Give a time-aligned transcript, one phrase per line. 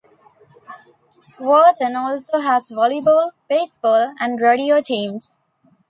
[1.39, 5.37] Wharton also has volleyball, baseball, and rodeo teams.